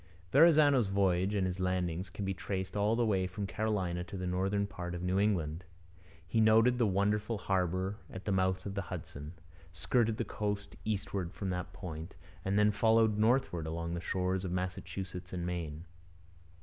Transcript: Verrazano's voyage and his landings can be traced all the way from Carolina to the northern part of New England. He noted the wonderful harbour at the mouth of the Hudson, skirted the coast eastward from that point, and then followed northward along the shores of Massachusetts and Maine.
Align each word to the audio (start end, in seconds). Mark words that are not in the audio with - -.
Verrazano's 0.31 0.87
voyage 0.87 1.35
and 1.35 1.45
his 1.45 1.59
landings 1.59 2.09
can 2.09 2.25
be 2.25 2.33
traced 2.33 2.75
all 2.75 2.95
the 2.95 3.05
way 3.05 3.27
from 3.27 3.45
Carolina 3.45 4.03
to 4.05 4.17
the 4.17 4.25
northern 4.25 4.65
part 4.65 4.95
of 4.95 5.03
New 5.03 5.19
England. 5.19 5.63
He 6.27 6.41
noted 6.41 6.79
the 6.79 6.87
wonderful 6.87 7.37
harbour 7.37 7.97
at 8.09 8.25
the 8.25 8.31
mouth 8.31 8.65
of 8.65 8.73
the 8.73 8.81
Hudson, 8.81 9.33
skirted 9.71 10.17
the 10.17 10.25
coast 10.25 10.75
eastward 10.85 11.35
from 11.35 11.51
that 11.51 11.71
point, 11.71 12.15
and 12.43 12.57
then 12.57 12.71
followed 12.71 13.19
northward 13.19 13.67
along 13.67 13.93
the 13.93 14.01
shores 14.01 14.43
of 14.43 14.51
Massachusetts 14.51 15.33
and 15.33 15.45
Maine. 15.45 15.85